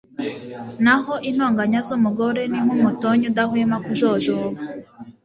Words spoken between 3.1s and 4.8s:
udahwema kujojoba